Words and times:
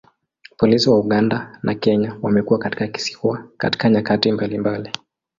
Polisi 0.57 0.89
wa 0.89 0.99
Uganda 0.99 1.59
na 1.63 1.73
Kenya 1.75 2.15
wamekuwa 2.21 2.59
katika 2.59 2.87
kisiwa 2.87 3.43
katika 3.57 3.89
nyakati 3.89 4.31
mbalimbali. 4.31 4.91